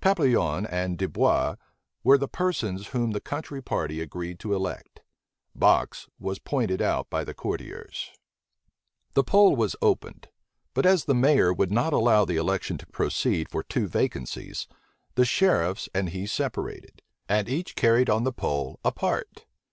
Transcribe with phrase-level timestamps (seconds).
[0.00, 1.54] Papillon and Dubois
[2.02, 5.00] were the persons whom the country party agreed to elect:
[5.54, 8.10] Box was pointed out by the courtiers.
[9.14, 10.26] The poll was opened;
[10.74, 14.66] but as the mayor would not allow the election to proceed for two vacancies,
[15.14, 19.46] the sheriffs and he separated, and each carried on the poll apart.